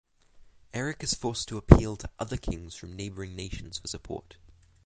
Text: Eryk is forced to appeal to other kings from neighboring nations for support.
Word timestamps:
Eryk 0.73 1.03
is 1.03 1.13
forced 1.13 1.47
to 1.47 1.59
appeal 1.59 1.95
to 1.95 2.09
other 2.17 2.35
kings 2.35 2.73
from 2.73 2.95
neighboring 2.95 3.35
nations 3.35 3.77
for 3.77 3.87
support. 3.87 4.35